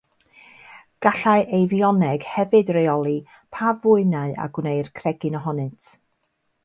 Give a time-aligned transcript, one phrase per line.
[1.05, 3.13] Gallai eifioneg hefyd reoli
[3.57, 5.93] pa fwynau y gwneir cregyn ohonynt.